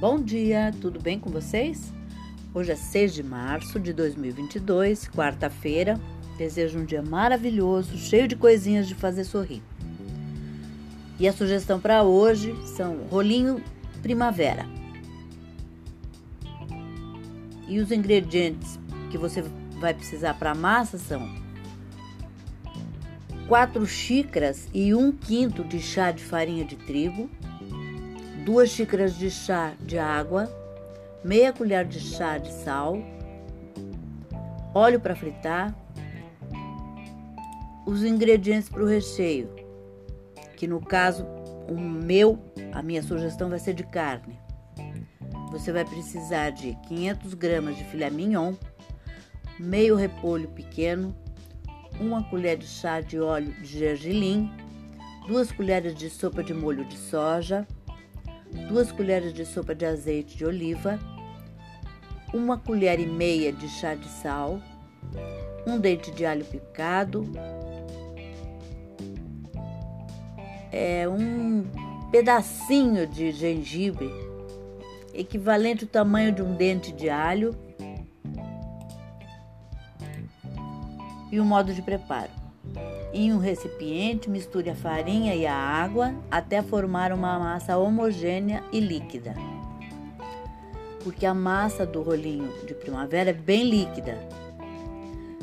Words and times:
Bom 0.00 0.22
dia, 0.22 0.72
tudo 0.80 1.02
bem 1.02 1.18
com 1.18 1.28
vocês? 1.28 1.92
Hoje 2.54 2.70
é 2.70 2.76
6 2.76 3.14
de 3.14 3.22
março 3.24 3.80
de 3.80 3.92
2022, 3.92 5.08
quarta-feira. 5.08 5.98
Desejo 6.36 6.78
um 6.78 6.84
dia 6.84 7.02
maravilhoso, 7.02 7.98
cheio 7.98 8.28
de 8.28 8.36
coisinhas 8.36 8.86
de 8.86 8.94
fazer 8.94 9.24
sorrir. 9.24 9.60
E 11.18 11.26
a 11.26 11.32
sugestão 11.32 11.80
para 11.80 12.04
hoje 12.04 12.54
são 12.76 13.08
rolinho 13.10 13.60
primavera. 14.00 14.66
E 17.66 17.80
os 17.80 17.90
ingredientes 17.90 18.78
que 19.10 19.18
você 19.18 19.42
vai 19.80 19.94
precisar 19.94 20.34
para 20.34 20.52
a 20.52 20.54
massa 20.54 20.96
são 20.96 21.28
4 23.48 23.84
xícaras 23.84 24.68
e 24.72 24.94
1 24.94 25.10
quinto 25.10 25.64
de 25.64 25.80
chá 25.80 26.12
de 26.12 26.22
farinha 26.22 26.64
de 26.64 26.76
trigo, 26.76 27.28
2 28.48 28.70
xícaras 28.70 29.14
de 29.18 29.30
chá 29.30 29.74
de 29.78 29.98
água, 29.98 30.48
meia 31.22 31.52
colher 31.52 31.84
de 31.84 32.00
chá 32.00 32.38
de 32.38 32.50
sal, 32.50 32.96
óleo 34.72 34.98
para 34.98 35.14
fritar, 35.14 35.76
os 37.86 38.02
ingredientes 38.02 38.70
para 38.70 38.82
o 38.82 38.86
recheio, 38.86 39.50
que 40.56 40.66
no 40.66 40.80
caso 40.80 41.26
o 41.68 41.78
meu, 41.78 42.38
a 42.72 42.82
minha 42.82 43.02
sugestão 43.02 43.50
vai 43.50 43.58
ser 43.58 43.74
de 43.74 43.84
carne. 43.84 44.40
Você 45.50 45.70
vai 45.70 45.84
precisar 45.84 46.48
de 46.48 46.74
500 46.88 47.34
gramas 47.34 47.76
de 47.76 47.84
filé 47.84 48.08
mignon, 48.08 48.54
meio 49.58 49.94
repolho 49.94 50.48
pequeno, 50.48 51.14
uma 52.00 52.24
colher 52.30 52.56
de 52.56 52.66
chá 52.66 53.02
de 53.02 53.20
óleo 53.20 53.52
de 53.60 53.78
gergelim, 53.78 54.50
duas 55.26 55.52
colheres 55.52 55.94
de 55.94 56.08
sopa 56.08 56.42
de 56.42 56.54
molho 56.54 56.86
de 56.86 56.96
soja, 56.96 57.66
2 58.68 58.92
colheres 58.92 59.32
de 59.32 59.44
sopa 59.44 59.74
de 59.74 59.86
azeite 59.86 60.36
de 60.36 60.44
oliva, 60.44 60.98
uma 62.32 62.58
colher 62.58 63.00
e 63.00 63.06
meia 63.06 63.52
de 63.52 63.68
chá 63.68 63.94
de 63.94 64.08
sal, 64.08 64.60
um 65.66 65.78
dente 65.78 66.10
de 66.10 66.26
alho 66.26 66.44
picado, 66.44 67.24
é 70.70 71.08
um 71.08 71.64
pedacinho 72.10 73.06
de 73.06 73.32
gengibre, 73.32 74.10
equivalente 75.14 75.84
ao 75.84 75.90
tamanho 75.90 76.32
de 76.32 76.42
um 76.42 76.54
dente 76.54 76.92
de 76.92 77.08
alho, 77.08 77.54
e 81.30 81.38
o 81.38 81.44
modo 81.44 81.74
de 81.74 81.82
preparo. 81.82 82.47
Em 83.20 83.32
um 83.32 83.38
recipiente, 83.38 84.30
misture 84.30 84.70
a 84.70 84.76
farinha 84.76 85.34
e 85.34 85.44
a 85.44 85.52
água 85.52 86.14
até 86.30 86.62
formar 86.62 87.12
uma 87.12 87.36
massa 87.36 87.76
homogênea 87.76 88.62
e 88.70 88.78
líquida. 88.78 89.34
Porque 91.02 91.26
a 91.26 91.34
massa 91.34 91.84
do 91.84 92.00
rolinho 92.00 92.48
de 92.64 92.74
primavera 92.74 93.30
é 93.30 93.32
bem 93.32 93.68
líquida, 93.68 94.16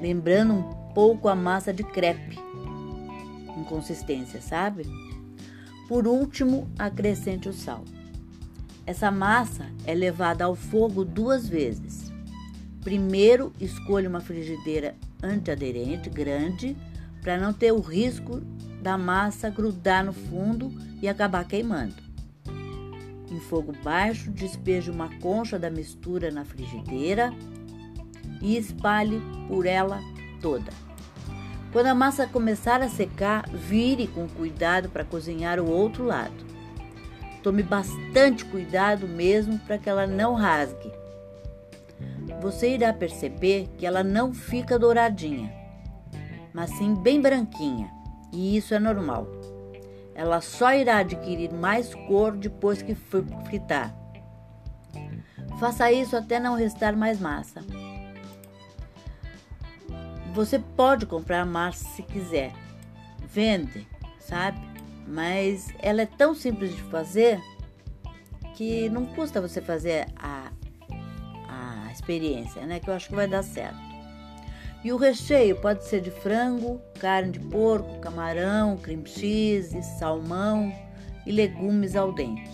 lembrando 0.00 0.54
um 0.54 0.62
pouco 0.94 1.28
a 1.28 1.34
massa 1.34 1.72
de 1.72 1.82
crepe 1.82 2.38
em 3.58 3.64
consistência, 3.64 4.40
sabe? 4.40 4.86
Por 5.88 6.06
último, 6.06 6.70
acrescente 6.78 7.48
o 7.48 7.52
sal. 7.52 7.82
Essa 8.86 9.10
massa 9.10 9.66
é 9.84 9.92
levada 9.92 10.44
ao 10.44 10.54
fogo 10.54 11.04
duas 11.04 11.48
vezes. 11.48 12.12
Primeiro, 12.80 13.52
escolha 13.60 14.08
uma 14.08 14.20
frigideira 14.20 14.94
antiaderente 15.20 16.08
grande 16.08 16.76
para 17.26 17.38
não 17.38 17.52
ter 17.52 17.72
o 17.72 17.80
risco 17.80 18.40
da 18.80 18.96
massa 18.96 19.50
grudar 19.50 20.04
no 20.04 20.12
fundo 20.12 20.72
e 21.02 21.08
acabar 21.08 21.44
queimando. 21.44 21.96
Em 23.28 23.40
fogo 23.40 23.72
baixo, 23.82 24.30
despeje 24.30 24.92
uma 24.92 25.12
concha 25.18 25.58
da 25.58 25.68
mistura 25.68 26.30
na 26.30 26.44
frigideira 26.44 27.34
e 28.40 28.56
espalhe 28.56 29.20
por 29.48 29.66
ela 29.66 30.00
toda. 30.40 30.70
Quando 31.72 31.88
a 31.88 31.96
massa 31.96 32.28
começar 32.28 32.80
a 32.80 32.88
secar, 32.88 33.48
vire 33.50 34.06
com 34.06 34.28
cuidado 34.28 34.88
para 34.88 35.04
cozinhar 35.04 35.58
o 35.58 35.68
outro 35.68 36.04
lado. 36.04 36.46
Tome 37.42 37.64
bastante 37.64 38.44
cuidado 38.44 39.08
mesmo 39.08 39.58
para 39.58 39.78
que 39.78 39.90
ela 39.90 40.06
não 40.06 40.34
rasgue. 40.34 40.92
Você 42.40 42.72
irá 42.72 42.92
perceber 42.92 43.68
que 43.76 43.84
ela 43.84 44.04
não 44.04 44.32
fica 44.32 44.78
douradinha 44.78 45.65
mas 46.56 46.70
sim 46.70 46.94
bem 46.94 47.20
branquinha, 47.20 47.92
e 48.32 48.56
isso 48.56 48.72
é 48.72 48.78
normal. 48.78 49.28
Ela 50.14 50.40
só 50.40 50.72
irá 50.72 50.96
adquirir 50.96 51.52
mais 51.52 51.94
cor 51.94 52.34
depois 52.34 52.80
que 52.80 52.94
fritar. 52.94 53.94
Faça 55.60 55.92
isso 55.92 56.16
até 56.16 56.40
não 56.40 56.54
restar 56.54 56.96
mais 56.96 57.20
massa. 57.20 57.60
Você 60.32 60.58
pode 60.58 61.04
comprar 61.04 61.44
massa 61.44 61.84
se 61.90 62.02
quiser, 62.02 62.54
vende, 63.20 63.86
sabe? 64.18 64.58
Mas 65.06 65.68
ela 65.78 66.00
é 66.00 66.06
tão 66.06 66.34
simples 66.34 66.74
de 66.74 66.82
fazer 66.84 67.38
que 68.54 68.88
não 68.88 69.04
custa 69.04 69.42
você 69.42 69.60
fazer 69.60 70.06
a, 70.16 70.50
a 71.50 71.92
experiência, 71.92 72.64
né? 72.64 72.80
Que 72.80 72.88
eu 72.88 72.94
acho 72.94 73.10
que 73.10 73.14
vai 73.14 73.28
dar 73.28 73.42
certo. 73.42 73.95
E 74.86 74.92
o 74.92 74.96
recheio 74.96 75.56
pode 75.56 75.84
ser 75.84 76.00
de 76.00 76.12
frango, 76.12 76.80
carne 77.00 77.32
de 77.32 77.40
porco, 77.40 77.98
camarão, 77.98 78.76
cream 78.76 79.04
cheese, 79.04 79.82
salmão 79.98 80.72
e 81.26 81.32
legumes 81.32 81.96
al 81.96 82.12
dente. 82.12 82.48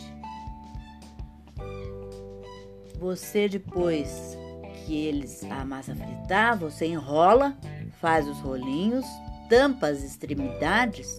Você 2.98 3.50
depois 3.50 4.38
que 4.72 4.96
eles 4.96 5.44
a 5.44 5.62
massa 5.62 5.94
fritar, 5.94 6.56
você 6.56 6.86
enrola, 6.86 7.54
faz 8.00 8.26
os 8.26 8.40
rolinhos, 8.40 9.04
tampa 9.50 9.88
as 9.88 10.02
extremidades 10.02 11.18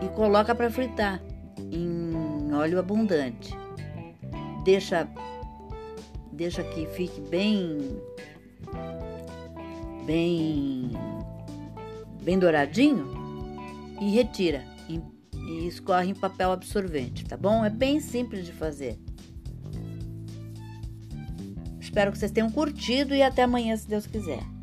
e 0.00 0.06
coloca 0.14 0.54
para 0.54 0.70
fritar 0.70 1.20
em 1.72 2.54
óleo 2.54 2.78
abundante. 2.78 3.52
Deixa 4.64 5.08
deixa 6.32 6.62
que 6.62 6.86
fique 6.86 7.20
bem 7.22 8.00
bem 10.06 10.90
bem 12.22 12.38
douradinho 12.38 13.06
e 14.00 14.10
retira 14.10 14.64
e, 14.88 15.00
e 15.34 15.66
escorre 15.68 16.10
em 16.10 16.14
papel 16.14 16.52
absorvente, 16.52 17.24
tá 17.24 17.36
bom? 17.36 17.64
É 17.64 17.70
bem 17.70 18.00
simples 18.00 18.46
de 18.46 18.52
fazer. 18.52 18.98
Espero 21.80 22.12
que 22.12 22.18
vocês 22.18 22.30
tenham 22.30 22.50
curtido 22.50 23.14
e 23.14 23.22
até 23.22 23.42
amanhã, 23.42 23.76
se 23.76 23.88
Deus 23.88 24.06
quiser. 24.06 24.55